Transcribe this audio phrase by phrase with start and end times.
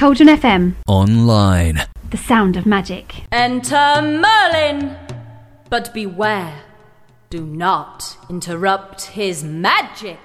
[0.00, 1.82] Cauldron FM, Online.
[2.08, 3.24] the sound of magic.
[3.30, 4.96] Enter Merlin!
[5.68, 6.62] But beware,
[7.28, 10.18] do not interrupt his magic.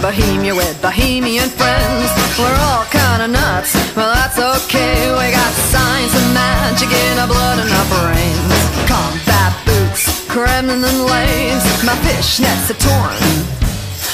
[0.00, 2.08] In Bohemia with bohemian friends.
[2.38, 5.12] We're all kinda nuts, well that's okay.
[5.12, 8.60] We got science and magic in our blood and our brains.
[8.88, 11.66] Combat boots, crinoline and lace.
[11.84, 13.44] My fishnets are torn.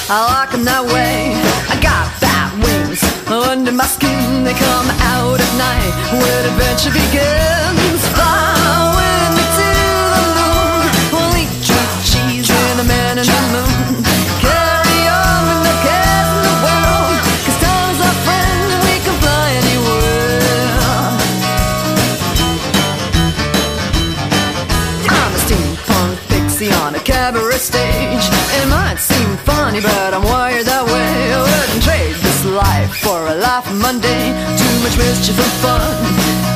[0.09, 1.39] I like 'em that way.
[1.71, 4.43] I got bat wings under my skin.
[4.43, 8.01] They come out at night when adventure begins.
[8.11, 8.46] Fly
[34.97, 35.93] Much mischief and fun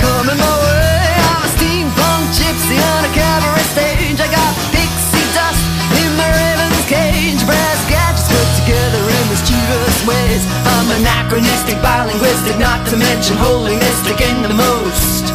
[0.02, 1.14] coming my way.
[1.30, 4.18] I'm a steampunk gypsy on a cabaret stage.
[4.18, 5.62] I got pixie dust
[6.02, 7.38] in my raven's cage.
[7.46, 10.42] Brass gadgets put together in mischievous ways.
[10.66, 15.30] I'm anachronistic, bilinguistic, not to mention holy mystic in the most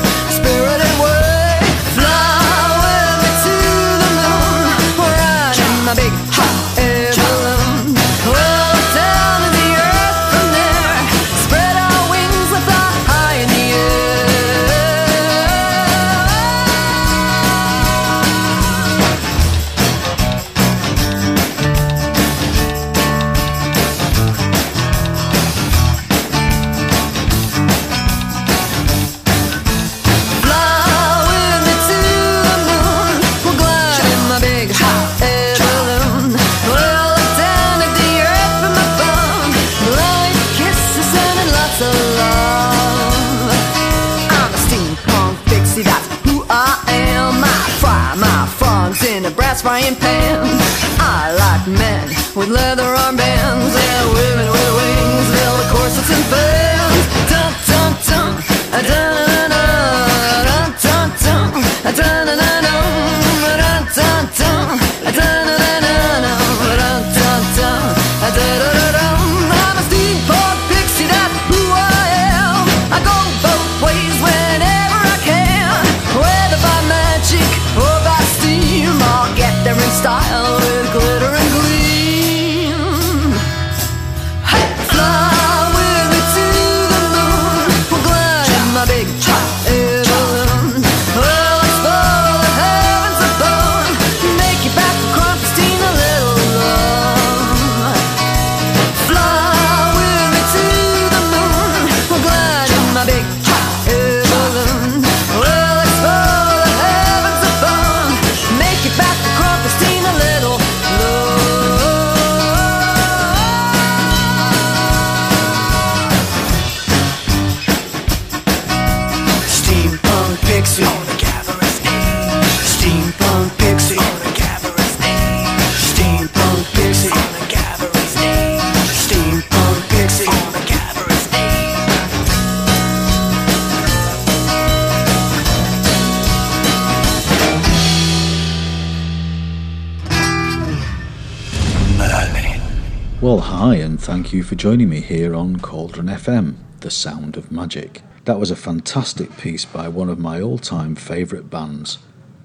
[144.37, 148.03] you for joining me here on Cauldron FM, The Sound of Magic.
[148.27, 152.01] That was a fantastic piece by one of my all time favourite bands,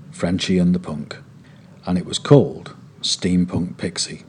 [0.09, 1.17] Frenchy and the Punk,
[1.85, 4.23] and it was called Steampunk Pixie.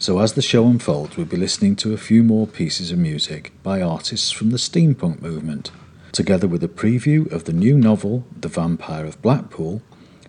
[0.00, 3.52] So, as the show unfolds, we'll be listening to a few more pieces of music
[3.62, 5.70] by artists from the steampunk movement,
[6.10, 9.80] together with a preview of the new novel, The Vampire of Blackpool,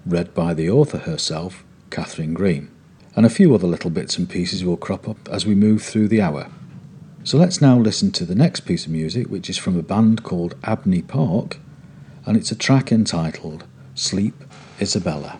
[0.05, 2.69] read by the author herself, Catherine Green.
[3.15, 6.09] And a few other little bits and pieces will crop up as we move through
[6.09, 6.51] the hour.
[7.27, 10.23] So let's now listen to the next piece of music, which is from a band
[10.23, 11.57] called Abney Park,
[12.25, 13.65] and it's a track entitled
[13.95, 14.45] Sleep
[14.79, 15.37] Isabella.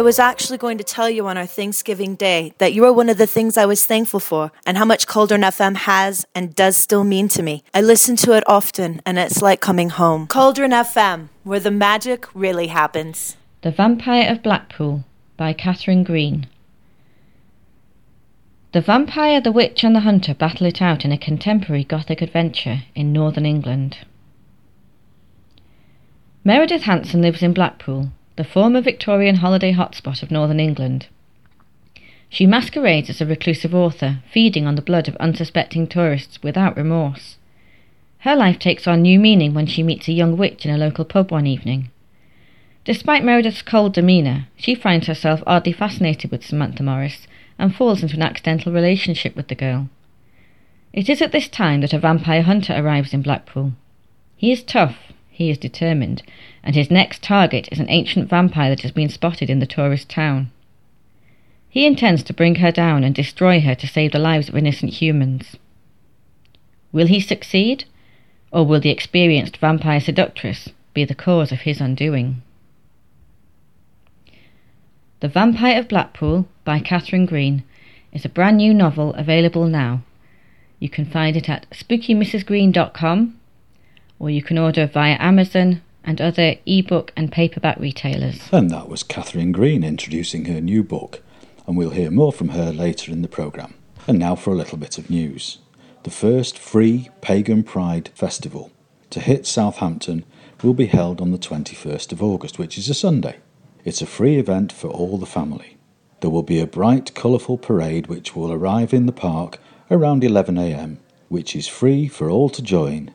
[0.00, 3.10] I was actually going to tell you on our Thanksgiving Day that you are one
[3.10, 6.78] of the things I was thankful for and how much Cauldron FM has and does
[6.78, 7.64] still mean to me.
[7.74, 10.26] I listen to it often and it's like coming home.
[10.28, 13.36] Cauldron FM, where the magic really happens.
[13.60, 15.04] The Vampire of Blackpool
[15.36, 16.46] by Catherine Green.
[18.72, 22.84] The vampire, the witch, and the hunter battle it out in a contemporary Gothic adventure
[22.94, 23.98] in northern England.
[26.42, 31.08] Meredith Hanson lives in Blackpool, the former Victorian holiday hotspot of northern England.
[32.30, 37.36] She masquerades as a reclusive author, feeding on the blood of unsuspecting tourists without remorse.
[38.20, 41.04] Her life takes on new meaning when she meets a young witch in a local
[41.04, 41.90] pub one evening.
[42.86, 47.26] Despite Meredith's cold demeanour, she finds herself oddly fascinated with Samantha Morris
[47.58, 49.90] and falls into an accidental relationship with the girl.
[50.94, 53.74] It is at this time that a vampire hunter arrives in Blackpool.
[54.38, 55.09] He is tough,
[55.40, 56.22] he is determined,
[56.62, 60.06] and his next target is an ancient vampire that has been spotted in the tourist
[60.06, 60.50] town.
[61.70, 64.92] He intends to bring her down and destroy her to save the lives of innocent
[64.92, 65.56] humans.
[66.92, 67.84] Will he succeed,
[68.52, 72.42] or will the experienced vampire seductress be the cause of his undoing?
[75.20, 77.62] The Vampire of Blackpool by Catherine Green
[78.12, 80.02] is a brand new novel available now.
[80.78, 83.39] You can find it at spookymrsgreen.com
[84.20, 88.48] or you can order via Amazon and other ebook and paperback retailers.
[88.52, 91.20] And that was Catherine Green introducing her new book,
[91.66, 93.74] and we'll hear more from her later in the programme.
[94.06, 95.58] And now for a little bit of news.
[96.04, 98.70] The first free Pagan Pride Festival
[99.10, 100.24] to hit Southampton
[100.62, 103.36] will be held on the 21st of August, which is a Sunday.
[103.84, 105.76] It's a free event for all the family.
[106.20, 109.58] There will be a bright, colourful parade which will arrive in the park
[109.90, 110.98] around 11am,
[111.28, 113.10] which is free for all to join.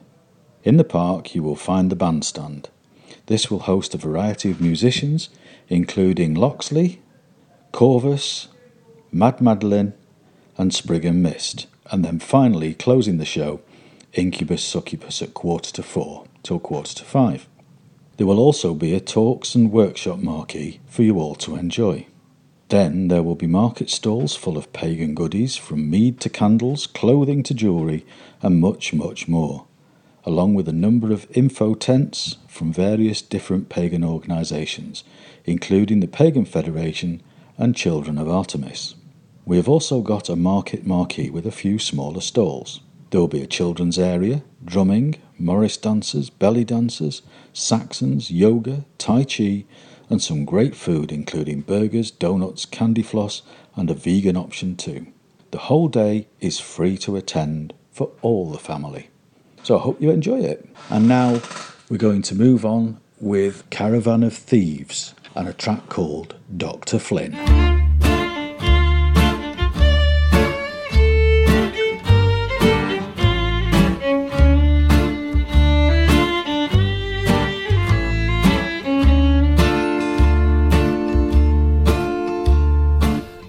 [0.65, 2.69] In the park, you will find the bandstand.
[3.27, 5.29] This will host a variety of musicians,
[5.69, 7.01] including Loxley,
[7.71, 8.47] Corvus,
[9.11, 9.93] Mad Madeline,
[10.57, 13.61] and Sprig and Mist, and then finally closing the show,
[14.13, 17.47] Incubus Succubus at quarter to four till quarter to five.
[18.17, 22.07] There will also be a talks and workshop marquee for you all to enjoy.
[22.69, 27.43] Then there will be market stalls full of pagan goodies from mead to candles, clothing
[27.43, 28.03] to jewellery,
[28.41, 29.65] and much, much more,
[30.25, 35.03] along with a number of info tents from various different pagan organisations,
[35.45, 37.21] including the Pagan Federation
[37.57, 38.95] and Children of Artemis.
[39.45, 42.81] We have also got a market marquee with a few smaller stalls.
[43.11, 47.21] There will be a children's area, drumming, Morris dancers, belly dancers,
[47.53, 49.65] Saxons, yoga, Tai Chi,
[50.09, 53.43] and some great food, including burgers, donuts, candy floss,
[53.75, 55.07] and a vegan option too.
[55.51, 59.09] The whole day is free to attend for all the family.
[59.65, 60.63] So I hope you enjoy it.
[60.91, 61.41] And now
[61.89, 66.99] we're going to move on with Caravan of Thieves and a track called Dr.
[66.99, 67.31] Flynn.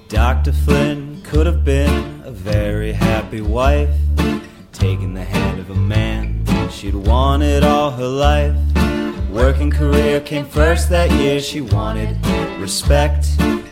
[0.09, 0.53] Dr.
[0.53, 3.91] Flynn could have been a very happy wife,
[8.17, 8.57] life.
[9.31, 12.17] Working career came first that year, she wanted
[12.59, 13.27] respect,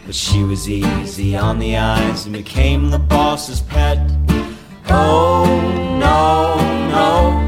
[0.04, 3.98] but she was easy on the eyes and became the boss's pet.
[4.90, 5.46] Oh,
[5.98, 6.56] no,
[6.94, 7.40] no.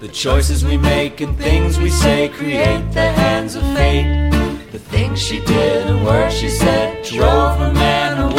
[0.00, 4.30] The choices we make and things we say create the hands of fate.
[4.70, 8.31] The things she did and words she said drove her man away.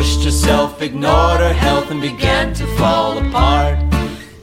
[0.00, 3.78] She pushed herself, ignored her health, and began to fall apart.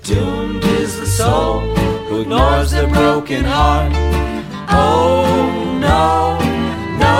[0.04, 1.62] Doomed is the soul
[2.08, 3.92] who ignores their broken heart.
[4.70, 5.26] Oh
[5.82, 6.38] no,
[7.00, 7.18] no,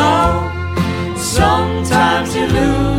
[0.00, 1.16] no.
[1.16, 2.93] Sometimes you lose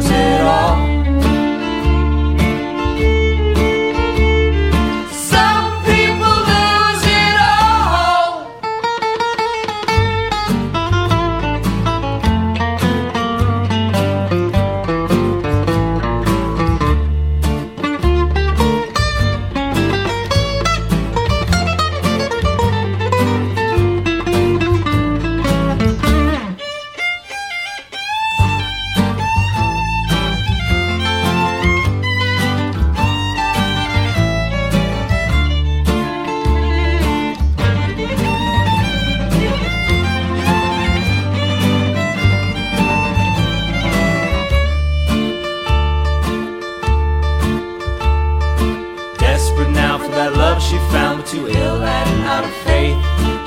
[51.35, 52.97] too ill and out of faith.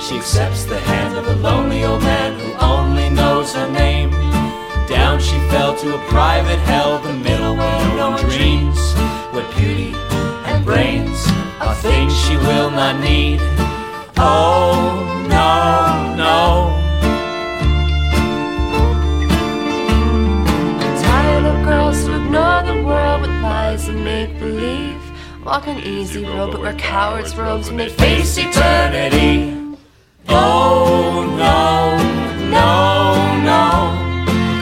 [0.05, 4.11] She accepts the hand of a lonely old man who only knows her name.
[4.87, 8.81] Down she fell to a private hell, the middle where no one dreams.
[9.33, 9.95] Where beauty
[10.49, 11.19] and brains
[11.61, 13.41] are things she will not need.
[14.17, 16.78] Oh, no, no.
[25.49, 29.55] Walk an easy road, but we're cowards' robes when they Face eternity.
[30.29, 31.97] Oh no,
[32.51, 32.75] no,
[33.49, 33.97] no.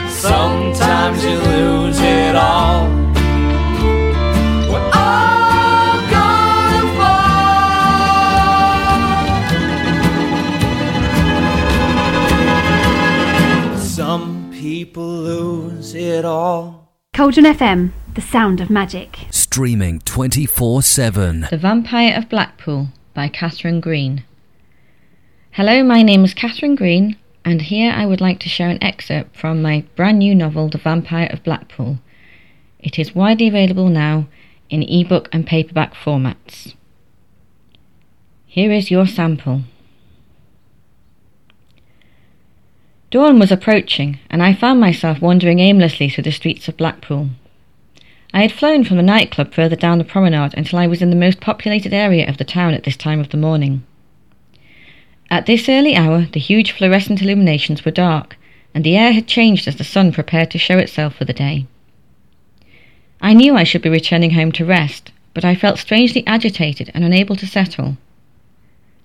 [0.09, 2.87] Sometimes you lose it all.
[4.71, 6.83] We're all gonna
[13.67, 13.77] fall.
[13.77, 16.93] Some people lose it all.
[17.13, 19.27] Cauldron FM, the sound of magic.
[19.29, 21.47] Streaming 24 7.
[21.51, 24.23] The Vampire of Blackpool by Catherine Green.
[25.51, 29.35] Hello, my name is Catherine Green, and here I would like to share an excerpt
[29.35, 31.99] from my brand new novel, The Vampire of Blackpool.
[32.79, 34.27] It is widely available now
[34.71, 36.73] in ebook and paperback formats.
[38.47, 39.61] Here is your sample.
[43.11, 47.29] Dawn was approaching, and I found myself wandering aimlessly through the streets of Blackpool.
[48.33, 51.15] I had flown from the nightclub further down the promenade until I was in the
[51.15, 53.83] most populated area of the town at this time of the morning.
[55.29, 58.37] At this early hour, the huge fluorescent illuminations were dark,
[58.73, 61.65] and the air had changed as the sun prepared to show itself for the day.
[63.21, 67.03] I knew I should be returning home to rest, but I felt strangely agitated and
[67.03, 67.97] unable to settle.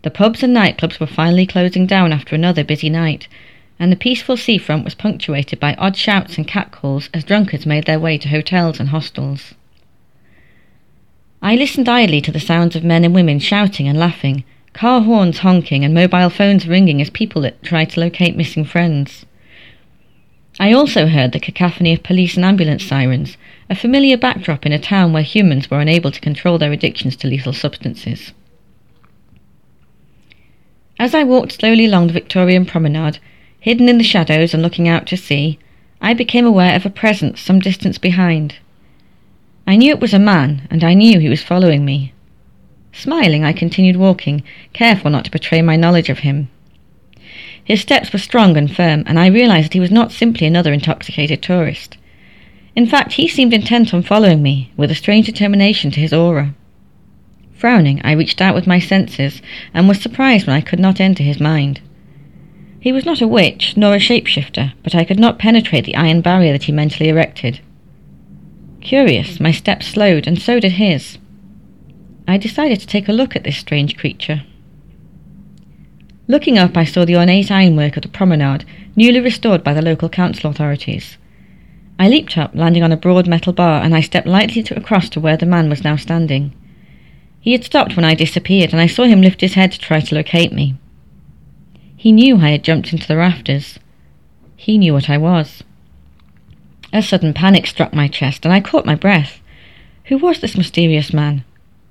[0.03, 3.29] The pubs and nightclubs were finally closing down after another busy night,
[3.83, 7.99] and the peaceful seafront was punctuated by odd shouts and catcalls as drunkards made their
[7.99, 9.55] way to hotels and hostels.
[11.43, 15.39] I listened idly to the sounds of men and women shouting and laughing, car horns
[15.39, 19.27] honking, and mobile phones ringing as people tried to locate missing friends.
[20.61, 23.37] I also heard the cacophony of police and ambulance sirens,
[23.69, 27.27] a familiar backdrop in a town where humans were unable to control their addictions to
[27.27, 28.33] lethal substances.
[31.01, 33.19] As I walked slowly along the Victorian promenade,
[33.63, 35.57] hidden in the shadows and looking out to sea,
[36.01, 38.57] I became aware of a presence some distance behind.
[39.69, 42.13] I knew it was a man, and I knew he was following me.
[42.91, 44.43] Smiling, I continued walking,
[44.73, 46.49] careful not to betray my knowledge of him.
[47.63, 50.73] His steps were strong and firm, and I realized that he was not simply another
[50.73, 51.97] intoxicated tourist.
[52.75, 56.53] In fact, he seemed intent on following me, with a strange determination to his aura.
[57.55, 59.41] Frowning, I reached out with my senses,
[59.73, 61.81] and was surprised when I could not enter his mind.
[62.83, 66.21] He was not a witch, nor a shapeshifter, but I could not penetrate the iron
[66.21, 67.61] barrier that he mentally erected.
[68.81, 71.19] Curious, my steps slowed, and so did his.
[72.27, 74.43] I decided to take a look at this strange creature.
[76.27, 78.65] Looking up, I saw the ornate ironwork of the promenade,
[78.97, 81.19] newly restored by the local council authorities.
[82.01, 85.09] I leaped up, landing on a broad metal bar, and I stepped lightly to across
[85.11, 86.53] to where the man was now standing.
[87.41, 90.01] He had stopped when I disappeared, and I saw him lift his head to try
[90.01, 90.75] to locate me.
[92.03, 93.79] He knew I had jumped into the rafters.
[94.57, 95.63] He knew what I was.
[96.93, 99.41] A sudden panic struck my chest, and I caught my breath.
[100.07, 101.45] Who was this mysterious man?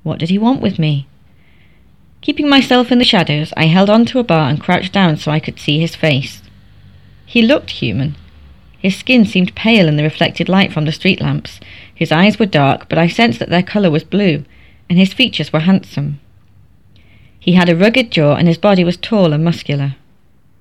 [0.03, 1.07] What did he want with me?
[2.19, 5.31] Keeping myself in the shadows, I held on to a bar and crouched down so
[5.31, 6.41] I could see his face.
[7.25, 8.17] He looked human.
[8.79, 11.61] His skin seemed pale in the reflected light from the street lamps.
[11.95, 14.43] His eyes were dark, but I sensed that their colour was blue,
[14.89, 16.19] and his features were handsome.
[17.39, 19.95] He had a rugged jaw, and his body was tall and muscular.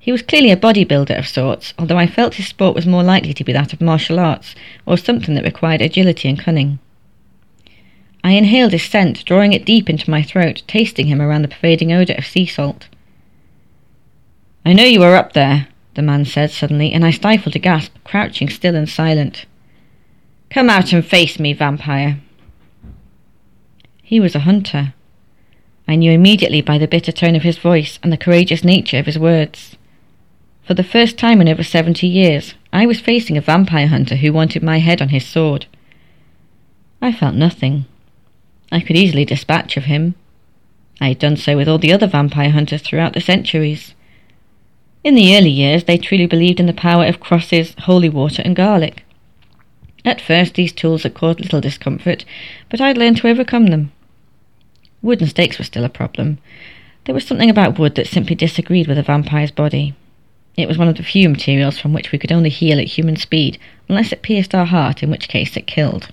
[0.02, 3.34] He was clearly a bodybuilder of sorts, although I felt his sport was more likely
[3.34, 4.54] to be that of martial arts,
[4.86, 6.78] or something that required agility and cunning.
[8.24, 11.92] I inhaled his scent, drawing it deep into my throat, tasting him around the pervading
[11.92, 12.88] odour of sea salt.
[14.64, 17.94] I know you are up there, the man said suddenly, and I stifled a gasp,
[18.02, 19.44] crouching still and silent.
[20.48, 22.20] Come out and face me, vampire.
[24.02, 24.94] He was a hunter.
[25.86, 29.06] I knew immediately by the bitter tone of his voice and the courageous nature of
[29.06, 29.76] his words.
[30.70, 34.32] For the first time in over seventy years, I was facing a vampire hunter who
[34.32, 35.66] wanted my head on his sword.
[37.02, 37.86] I felt nothing.
[38.70, 40.14] I could easily dispatch of him.
[41.00, 43.96] I had done so with all the other vampire hunters throughout the centuries.
[45.02, 48.54] In the early years, they truly believed in the power of crosses, holy water, and
[48.54, 49.02] garlic.
[50.04, 52.24] At first, these tools had caused little discomfort,
[52.68, 53.90] but I had learned to overcome them.
[55.02, 56.38] Wood and stakes were still a problem.
[57.06, 59.96] There was something about wood that simply disagreed with a vampire's body.
[60.56, 63.16] It was one of the few materials from which we could only heal at human
[63.16, 63.58] speed,
[63.88, 66.08] unless it pierced our heart, in which case it killed.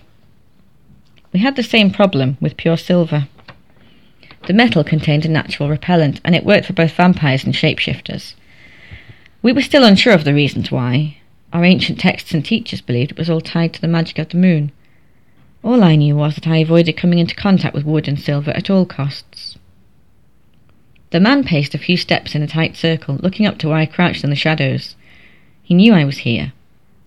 [1.33, 3.27] We had the same problem with pure silver.
[4.47, 8.33] The metal contained a natural repellent, and it worked for both vampires and shapeshifters.
[9.41, 11.17] We were still unsure of the reasons why.
[11.53, 14.37] Our ancient texts and teachers believed it was all tied to the magic of the
[14.37, 14.71] moon.
[15.63, 18.69] All I knew was that I avoided coming into contact with wood and silver at
[18.69, 19.46] all costs.
[21.11, 23.85] The man paced a few steps in a tight circle, looking up to where I
[23.85, 24.95] crouched in the shadows.
[25.63, 26.51] He knew I was here.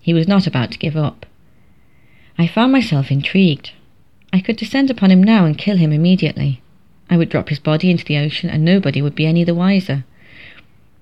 [0.00, 1.26] He was not about to give up.
[2.38, 3.72] I found myself intrigued.
[4.32, 6.62] I could descend upon him now and kill him immediately.
[7.10, 10.04] I would drop his body into the ocean and nobody would be any the wiser.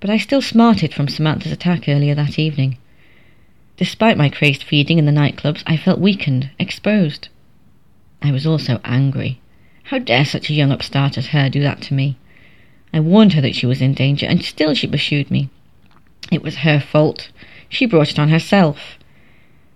[0.00, 2.78] But I still smarted from Samantha's attack earlier that evening.
[3.76, 7.28] Despite my crazed feeding in the nightclubs, I felt weakened, exposed.
[8.20, 9.40] I was also angry.
[9.84, 12.16] How dare such a young upstart as her do that to me?
[12.92, 15.50] I warned her that she was in danger, and still she pursued me.
[16.30, 17.30] It was her fault.
[17.68, 18.98] She brought it on herself.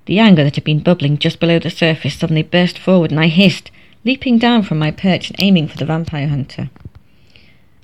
[0.06, 3.28] The anger that had been bubbling just below the surface suddenly burst forward, and I
[3.28, 3.70] hissed,
[4.04, 6.70] leaping down from my perch and aiming for the vampire hunter.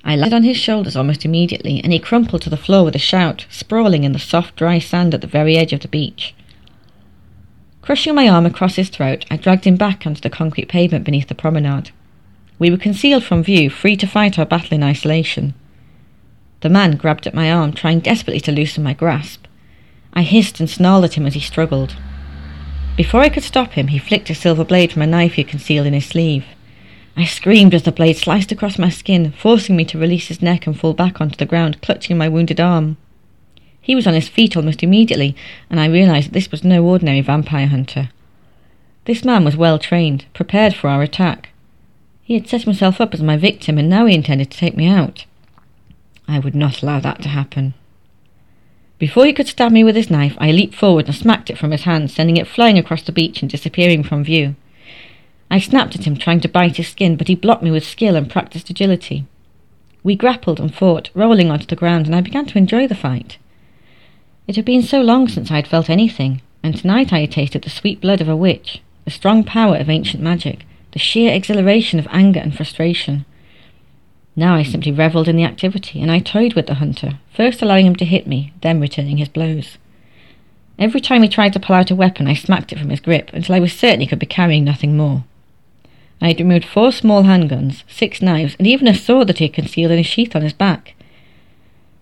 [0.03, 2.99] I landed on his shoulders almost immediately, and he crumpled to the floor with a
[2.99, 6.33] shout, sprawling in the soft, dry sand at the very edge of the beach.
[7.81, 11.27] Crushing my arm across his throat, I dragged him back onto the concrete pavement beneath
[11.27, 11.91] the promenade.
[12.59, 15.53] We were concealed from view, free to fight our battle in isolation.
[16.59, 19.45] The man grabbed at my arm, trying desperately to loosen my grasp.
[20.13, 21.95] I hissed and snarled at him as he struggled.
[22.97, 25.49] Before I could stop him, he flicked a silver blade from a knife he had
[25.49, 26.43] concealed in his sleeve.
[27.15, 30.67] I screamed as the blade sliced across my skin, forcing me to release his neck
[30.67, 32.97] and fall back onto the ground, clutching my wounded arm.
[33.81, 35.33] He was on his feet almost immediately,
[35.69, 38.09] and I realized that this was no ordinary vampire hunter.
[39.05, 41.48] This man was well trained, prepared for our attack.
[42.29, 44.85] He had set himself up as my victim, and now he intended to take me
[44.85, 45.25] out.
[46.27, 47.73] I would not allow that to happen.
[48.99, 51.71] Before he could stab me with his knife, I leaped forward and smacked it from
[51.71, 54.53] his hand, sending it flying across the beach and disappearing from view.
[55.49, 58.15] I snapped at him, trying to bite his skin, but he blocked me with skill
[58.15, 59.25] and practiced agility.
[60.03, 63.39] We grappled and fought, rolling onto the ground, and I began to enjoy the fight.
[64.45, 67.63] It had been so long since I had felt anything, and tonight I had tasted
[67.63, 71.99] the sweet blood of a witch, the strong power of ancient magic, the sheer exhilaration
[71.99, 73.25] of anger and frustration.
[74.35, 77.85] Now I simply revelled in the activity, and I toyed with the hunter, first allowing
[77.85, 79.77] him to hit me, then returning his blows.
[80.77, 83.31] Every time he tried to pull out a weapon, I smacked it from his grip
[83.33, 85.25] until I was certain he could be carrying nothing more.
[86.21, 89.53] I had removed four small handguns, six knives, and even a sword that he had
[89.53, 90.95] concealed in a sheath on his back.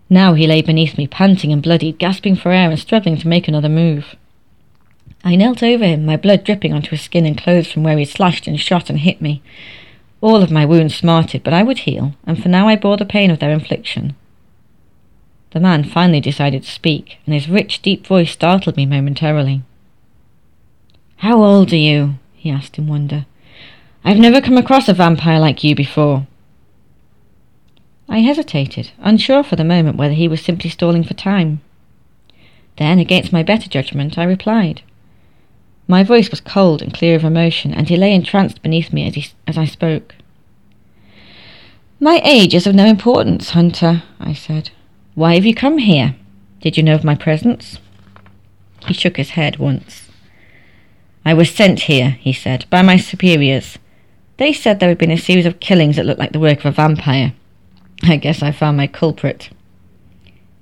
[0.10, 3.48] Now he lay beneath me, panting and bloodied, gasping for air and struggling to make
[3.48, 4.16] another move.
[5.28, 8.06] I knelt over him, my blood dripping onto his skin and clothes from where he
[8.06, 9.42] slashed and shot and hit me.
[10.22, 13.04] All of my wounds smarted, but I would heal, and for now I bore the
[13.04, 14.16] pain of their infliction.
[15.52, 19.64] The man finally decided to speak, and his rich, deep voice startled me momentarily.
[21.18, 22.20] How old are you?
[22.34, 23.26] he asked in wonder.
[24.06, 26.26] I've never come across a vampire like you before.
[28.08, 31.60] I hesitated, unsure for the moment whether he was simply stalling for time.
[32.78, 34.84] Then, against my better judgment, I replied.
[35.88, 39.16] My voice was cold and clear of emotion, and he lay entranced beneath me as,
[39.16, 40.16] he, as I spoke.
[42.00, 44.70] My age is of no importance, Hunter, I said.
[45.16, 46.16] Why have you come here?
[46.62, 47.80] Did you know of my presence?
[48.86, 50.10] He shook his head once.
[51.26, 53.78] I was sent here, he said, by my superiors.
[54.38, 56.66] They said there had been a series of killings that looked like the work of
[56.66, 57.34] a vampire.
[58.04, 59.50] I guess I found my culprit.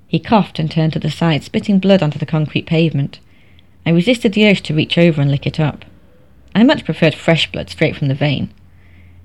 [0.08, 3.20] He coughed and turned to the side, spitting blood onto the concrete pavement.
[3.86, 5.86] I resisted the urge to reach over and lick it up.
[6.56, 8.52] I much preferred fresh blood straight from the vein.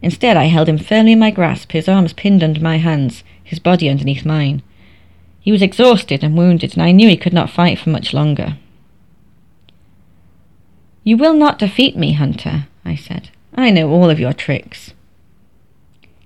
[0.03, 3.59] Instead, I held him firmly in my grasp, his arms pinned under my hands, his
[3.59, 4.62] body underneath mine.
[5.40, 8.57] He was exhausted and wounded, and I knew he could not fight for much longer.
[11.05, 13.31] You will not defeat me, Hunter, I said.
[13.55, 14.92] I know all of your tricks.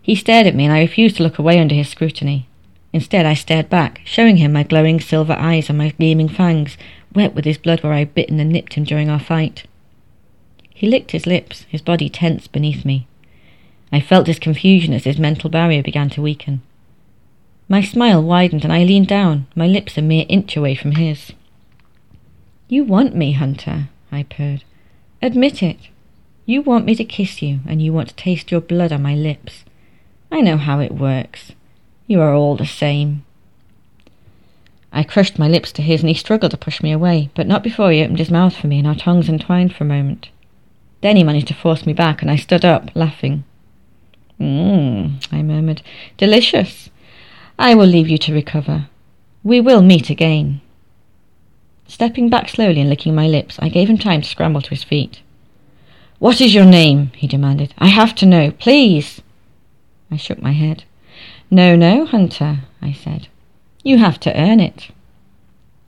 [0.02, 2.48] He stared at me, and I refused to look away under his scrutiny.
[2.94, 6.78] Instead, I stared back, showing him my glowing silver eyes and my gleaming fangs,
[7.12, 9.64] wet with his blood where I had bitten and nipped him during our fight.
[10.72, 13.08] He licked his lips, his body tense beneath me.
[13.90, 16.62] I felt his confusion as his mental barrier began to weaken.
[17.68, 21.32] My smile widened and I leaned down, my lips a mere inch away from his.
[22.68, 24.62] You want me, Hunter, I purred.
[25.20, 25.78] Admit it.
[26.46, 29.16] You want me to kiss you, and you want to taste your blood on my
[29.16, 29.64] lips.
[30.30, 31.50] I know how it works.
[32.06, 33.24] You are all the same.
[34.92, 37.62] I crushed my lips to his, and he struggled to push me away, but not
[37.62, 40.28] before he opened his mouth for me, and our tongues entwined for a moment.
[41.00, 43.44] Then he managed to force me back, and I stood up, laughing.
[44.40, 45.82] Mmm, I murmured.
[46.16, 46.90] Delicious.
[47.58, 48.88] I will leave you to recover.
[49.42, 50.60] We will meet again.
[51.86, 54.84] Stepping back slowly and licking my lips, I gave him time to scramble to his
[54.84, 55.20] feet.
[56.18, 57.12] What is your name?
[57.14, 57.74] he demanded.
[57.78, 59.20] I have to know, please.
[60.10, 60.84] I shook my head.
[61.54, 63.28] No, no, Hunter, I said.
[63.84, 64.88] You have to earn it.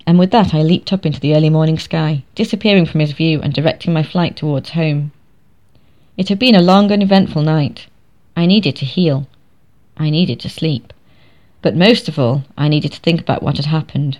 [0.07, 3.41] And with that I leaped up into the early morning sky, disappearing from his view
[3.43, 5.11] and directing my flight towards home.
[6.17, 7.89] It had been a long and eventful night.
[8.37, 9.27] I needed to heal.
[9.97, 10.93] I needed to sleep.
[11.63, 14.19] But most of all, I needed to think about what had happened.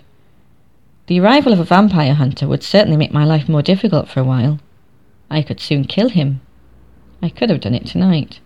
[1.05, 4.25] The arrival of a vampire hunter would certainly make my life more difficult for a
[4.25, 4.59] while.
[5.31, 6.41] I could soon kill him.
[7.21, 8.41] I could have done it tonight.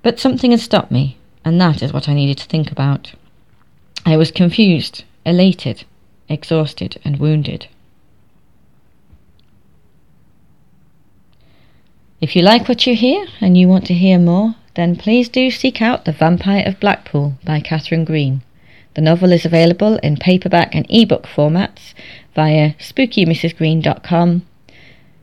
[0.00, 3.14] But something had stopped me, and that is what I needed to think about.
[4.06, 5.84] I was confused, elated,
[6.28, 7.68] exhausted, and wounded.
[12.20, 15.50] If you like what you hear and you want to hear more, then please do
[15.50, 18.42] seek out The Vampire of Blackpool by Catherine Green.
[18.94, 21.94] The novel is available in paperback and ebook formats
[22.34, 24.46] via spookymrsgreen.com,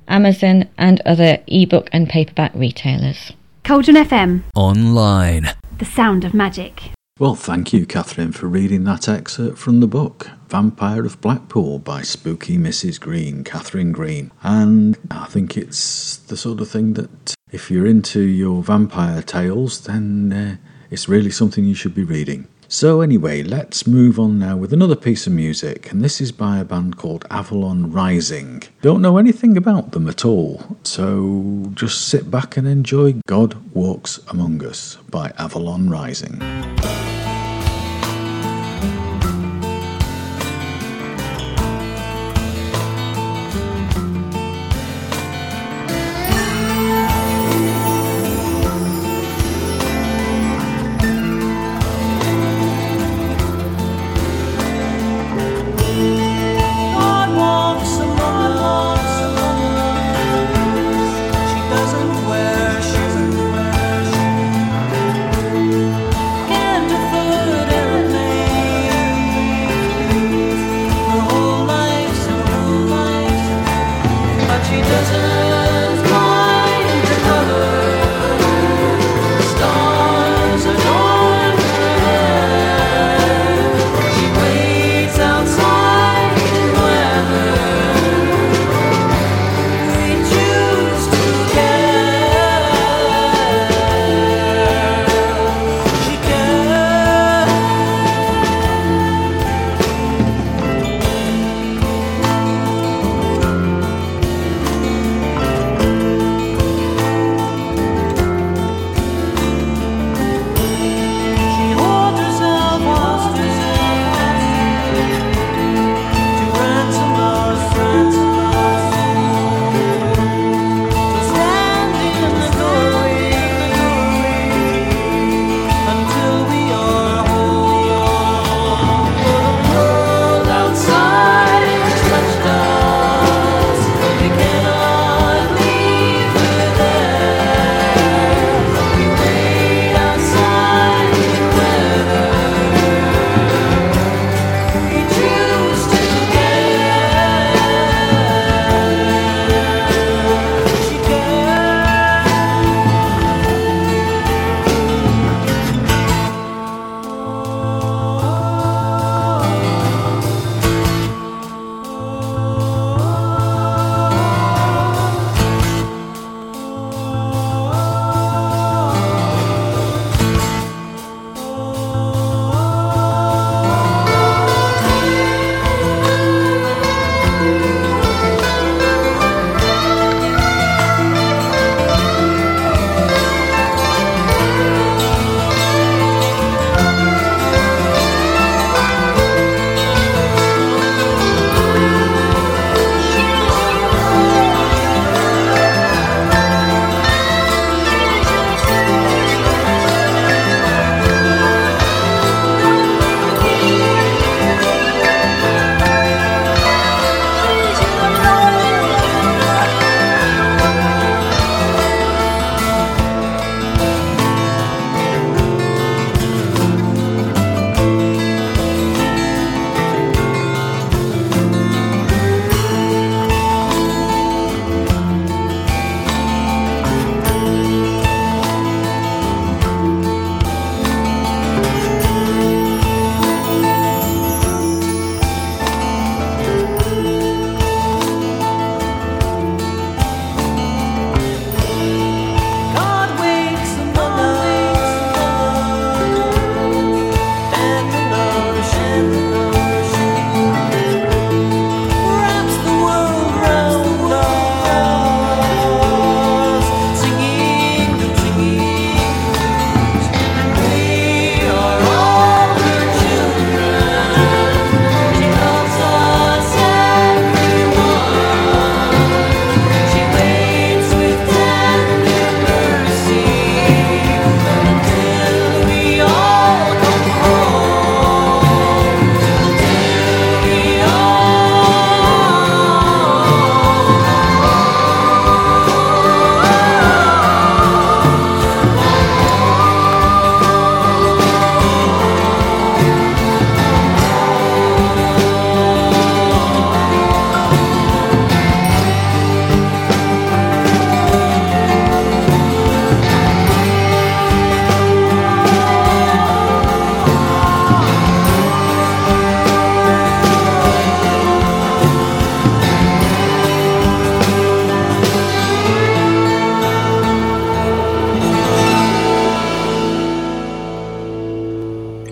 [0.07, 3.31] Amazon, and other ebook and paperback retailers.
[3.63, 5.51] Cauldron FM, Online.
[5.81, 6.91] The sound of magic.
[7.17, 12.03] Well, thank you, Catherine, for reading that excerpt from the book Vampire of Blackpool by
[12.03, 12.99] Spooky Mrs.
[12.99, 14.29] Green, Catherine Green.
[14.43, 19.85] And I think it's the sort of thing that if you're into your vampire tales,
[19.85, 20.57] then uh,
[20.91, 22.47] it's really something you should be reading.
[22.73, 26.57] So, anyway, let's move on now with another piece of music, and this is by
[26.57, 28.63] a band called Avalon Rising.
[28.81, 34.21] Don't know anything about them at all, so just sit back and enjoy God Walks
[34.29, 36.39] Among Us by Avalon Rising.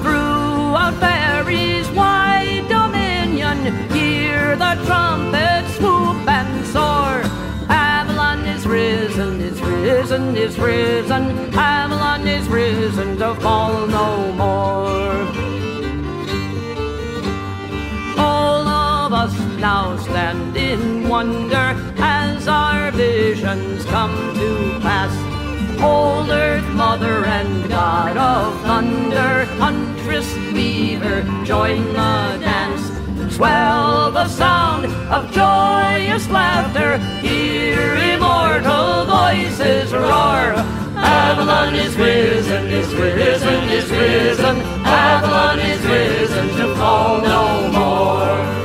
[0.02, 3.58] Throughout Fairy's wide dominion,
[3.90, 7.22] hear the trumpets swoop and soar.
[7.68, 11.54] Avalon is risen, is risen, is risen.
[11.54, 15.14] Avalon is risen to fall no more.
[18.18, 21.87] All of us now stand in wonder
[22.98, 25.14] visions come to pass.
[25.80, 32.84] Old Earth Mother and God of Thunder, Huntress Weaver, join the dance.
[33.36, 37.78] Swell the sound of joyous laughter, hear
[38.14, 40.58] immortal voices roar.
[40.96, 44.56] Avalon is risen, is risen, is risen.
[44.84, 48.57] Avalon is risen to fall no more.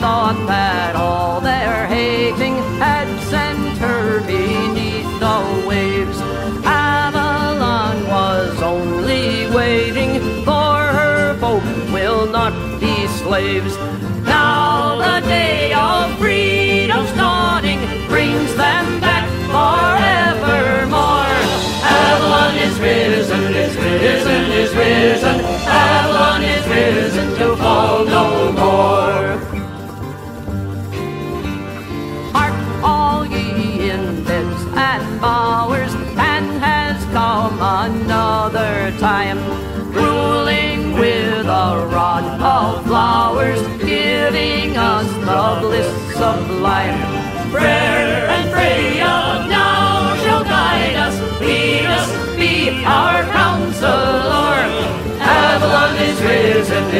[0.00, 6.18] Thought that all their hating had sent her beneath the waves,
[6.64, 13.76] Avalon was only waiting for her folk will not be slaves.
[14.24, 21.36] Now the day of freedom's dawning brings them back forevermore.
[21.84, 25.36] Avalon is risen, is risen, is risen.
[25.68, 28.29] Avalon is risen to fall no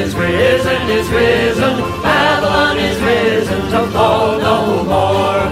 [0.00, 1.74] is risen, is risen.
[2.02, 4.58] Avalon is risen to fall no
[4.92, 5.42] more.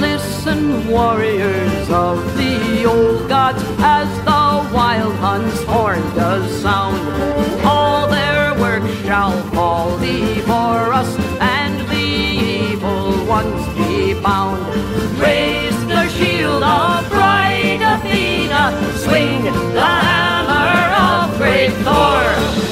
[0.00, 6.98] Listen, warriors of the old gods, as the wild hunt's horn does sound.
[7.62, 11.10] All their work shall fall before us,
[11.40, 12.08] and the
[12.64, 14.64] evil ones be bound.
[15.20, 18.62] Raise the shield of bright Athena,
[19.04, 19.42] swing
[19.74, 20.87] the hammer
[21.58, 22.22] great Thor.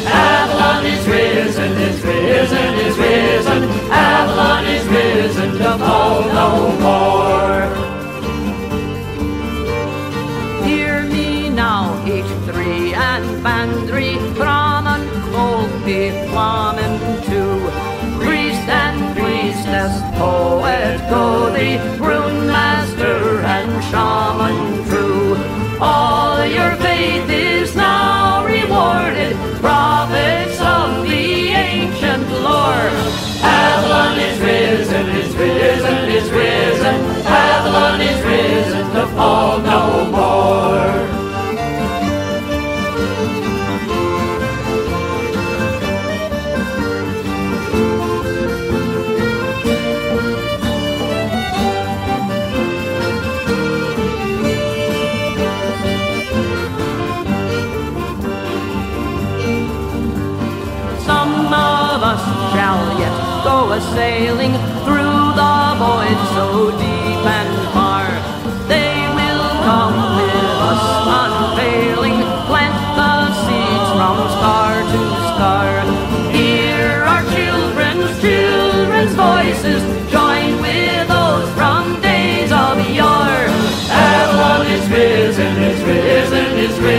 [0.07, 3.63] Avalon is risen, is risen, is risen.
[3.91, 6.51] Avalon is risen to fall no
[6.87, 7.63] more.
[10.65, 13.27] Hear me now, H3 and
[15.33, 16.95] Volva, Flamen
[17.29, 17.57] too.
[18.25, 25.37] Priest and priestess, poet, Godi, rune master and shaman true.
[25.81, 26.86] All your
[64.07, 64.55] sailing
[64.85, 66.47] through the void so
[66.85, 68.07] deep and far.
[68.73, 70.85] They will come with us
[71.23, 75.01] unfailing, plant the seeds from star to
[75.33, 75.71] star.
[76.39, 79.83] Hear our children's children's voices,
[80.17, 83.47] join with those from days of yore.
[83.91, 86.96] Avalon is risen, is risen, is risen.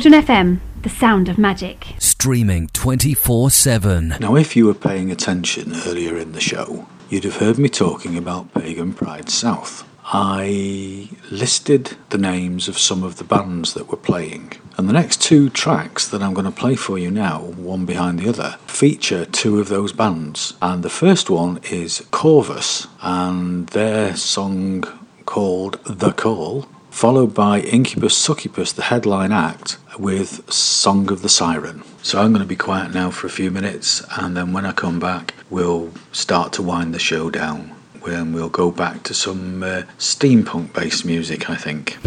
[0.00, 1.88] Cauldron FM, the sound of magic.
[1.98, 4.14] Streaming 24 7.
[4.18, 8.16] Now, if you were paying attention earlier in the show, you'd have heard me talking
[8.16, 9.86] about Pagan Pride South.
[10.06, 14.54] I listed the names of some of the bands that were playing.
[14.78, 18.20] And the next two tracks that I'm going to play for you now, one behind
[18.20, 20.54] the other, feature two of those bands.
[20.62, 24.84] And the first one is Corvus and their song
[25.26, 31.82] called The Call, followed by Incubus Succubus, the headline act, with Song of the Siren.
[32.02, 34.72] So I'm going to be quiet now for a few minutes, and then when I
[34.72, 37.72] come back, we'll start to wind the show down.
[38.00, 41.98] When we'll go back to some uh, steampunk based music, I think.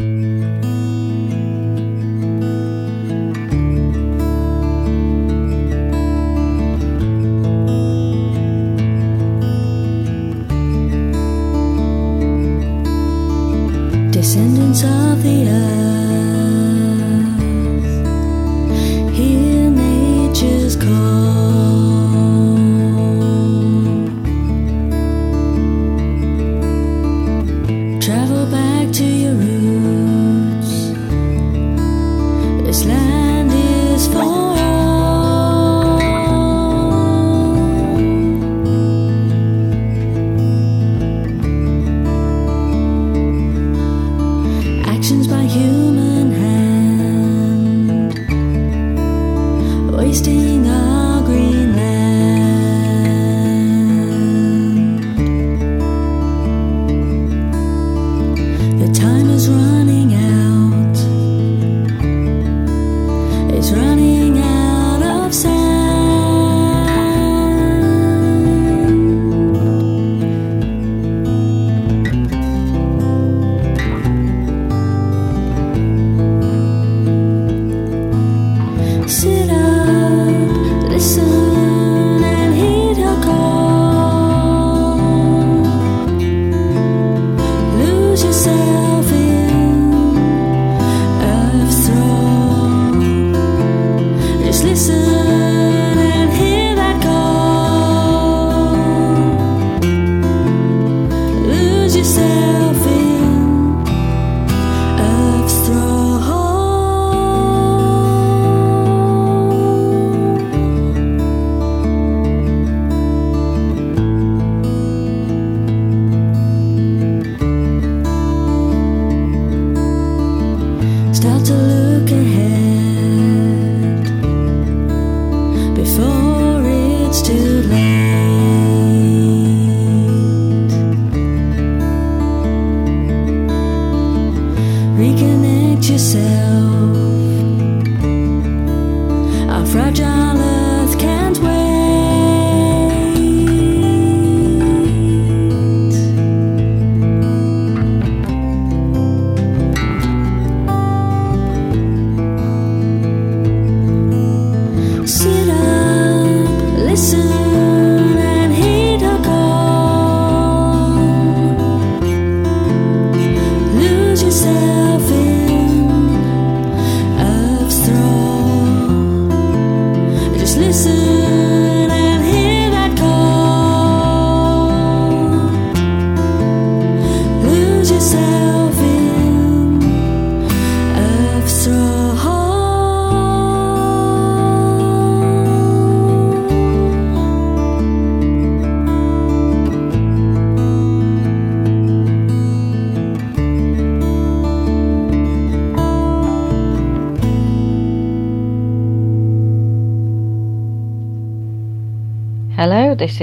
[14.12, 15.83] Descendants of the earth,
[50.26, 51.73] wasting our green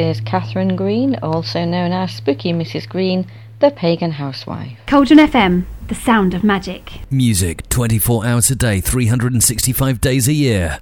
[0.01, 2.89] Hello, is Catherine Green, also known as Spooky Mrs.
[2.89, 3.27] Green,
[3.59, 4.79] the pagan housewife.
[4.87, 7.01] Cauldron FM, the sound of magic.
[7.11, 10.79] Music 24 hours a day, 365 days a year.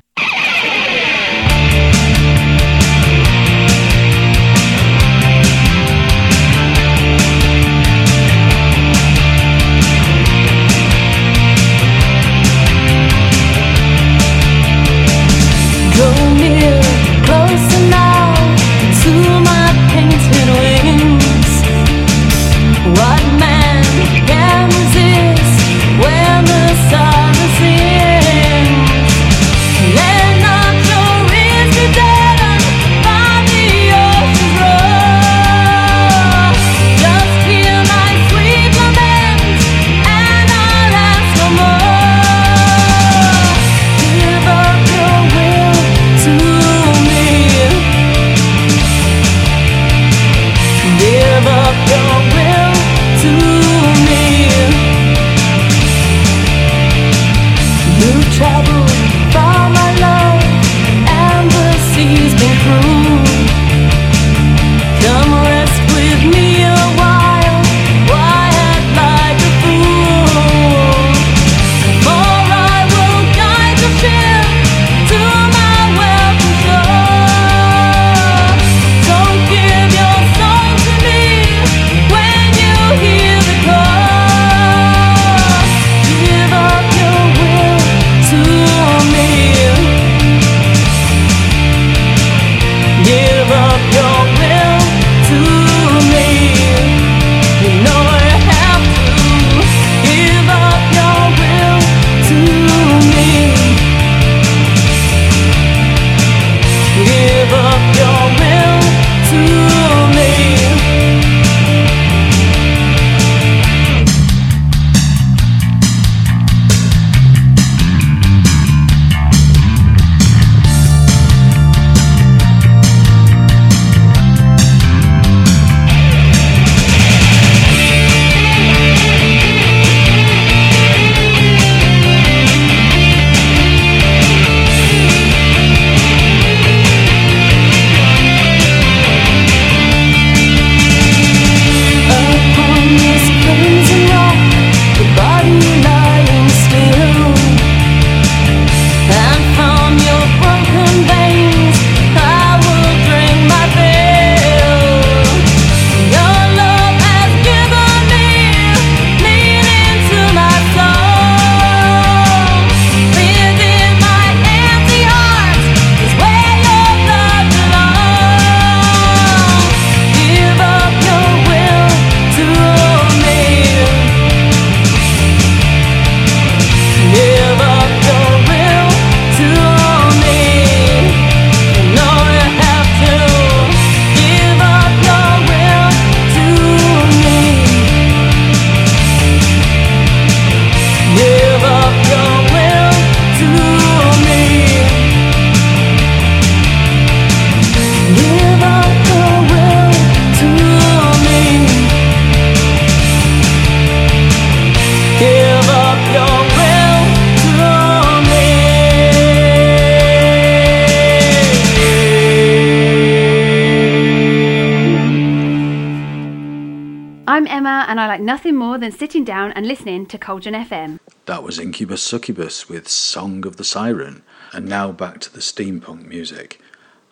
[218.69, 220.99] More than sitting down and listening to Cauldron FM.
[221.25, 224.23] That was Incubus Succubus with Song of the Siren.
[224.53, 226.61] And now back to the steampunk music.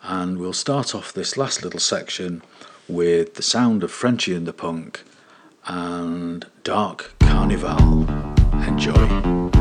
[0.03, 2.43] And we'll start off this last little section
[2.87, 5.01] with the sound of Frenchy and the Punk
[5.65, 8.07] and Dark Carnival.
[8.67, 9.56] Enjoy.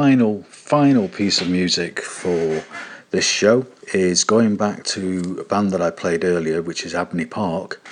[0.00, 2.64] Final, final piece of music for
[3.10, 7.26] this show is going back to a band that I played earlier, which is Abney
[7.26, 7.82] Park,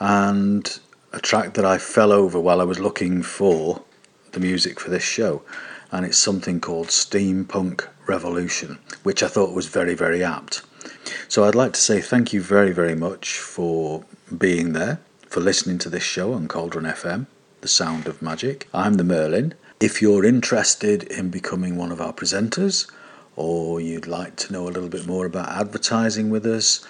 [0.00, 0.80] and
[1.12, 3.82] a track that I fell over while I was looking for
[4.32, 5.42] the music for this show.
[5.92, 10.62] And it's something called Steampunk Revolution, which I thought was very, very apt.
[11.28, 14.06] So I'd like to say thank you very, very much for
[14.38, 17.26] being there, for listening to this show on Cauldron FM,
[17.60, 18.68] The Sound of Magic.
[18.72, 19.52] I'm the Merlin.
[19.80, 22.90] If you're interested in becoming one of our presenters,
[23.36, 26.84] or you'd like to know a little bit more about advertising with us,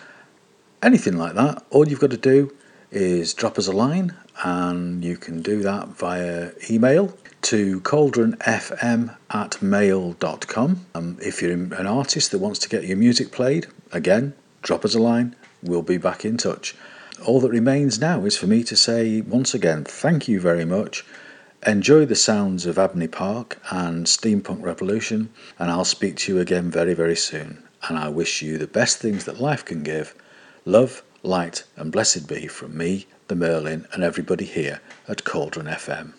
[0.82, 2.57] anything like that, all you've got to do
[2.91, 9.61] is drop us a line and you can do that via email to cauldronfm at
[9.61, 10.86] mail.com.
[10.95, 14.32] Um, if you're an artist that wants to get your music played, again,
[14.62, 16.74] drop us a line, we'll be back in touch.
[17.26, 21.05] All that remains now is for me to say once again, thank you very much.
[21.66, 26.70] Enjoy the sounds of Abney Park and Steampunk Revolution, and I'll speak to you again
[26.70, 27.64] very, very soon.
[27.88, 30.14] And I wish you the best things that life can give
[30.64, 36.12] love, light, and blessed be from me, the Merlin, and everybody here at Cauldron FM.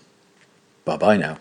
[0.84, 1.38] Bye bye now.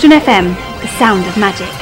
[0.00, 1.79] Cauldron FM, the sound of magic.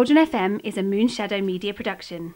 [0.00, 2.34] Cauldron FM is a Moonshadow media production.